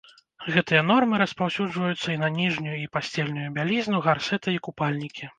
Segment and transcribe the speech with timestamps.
[0.53, 5.29] Гэтыя нормы распаўсюджваюцца на ніжнюю і пасцельную бялізну, гарсэты і купальнікі.